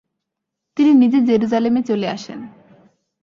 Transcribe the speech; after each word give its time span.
তিনি 0.77 0.91
নিজে 0.93 1.19
জেরুসালেমে 1.21 1.81
চলে 1.83 2.07
আসেন। 2.07 2.39